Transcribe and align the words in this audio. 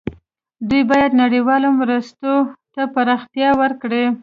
دوی 0.69 0.81
باید 0.91 1.11
نړیوالو 1.23 1.69
مرستو 1.79 2.31
ته 2.73 2.81
پراختیا 2.93 3.49
ورکړي. 3.61 4.05